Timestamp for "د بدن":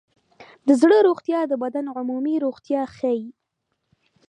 1.47-1.85